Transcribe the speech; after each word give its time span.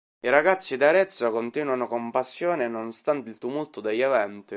I 0.23 0.29
ragazzi 0.31 0.77
di 0.77 0.83
Arezzo 0.83 1.29
continuano 1.29 1.85
con 1.85 2.09
passione, 2.09 2.67
nonostante 2.67 3.29
il 3.29 3.37
tumulto 3.37 3.81
degli 3.81 4.01
eventi. 4.01 4.49